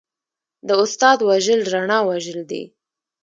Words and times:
د 0.67 0.69
استاد 0.83 1.17
وژل 1.29 1.59
رڼا 1.73 1.99
وژل 2.09 2.39
دي. 2.51 2.63